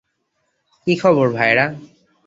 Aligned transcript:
কী 0.87 0.93
খবর, 0.95 1.27
ভায়েরা? 1.31 1.65